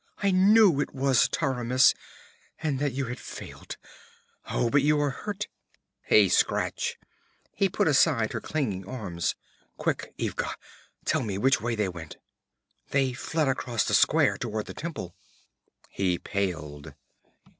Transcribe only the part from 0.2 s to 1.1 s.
I knew it